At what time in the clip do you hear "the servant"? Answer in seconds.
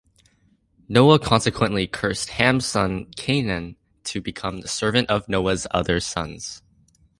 4.61-5.07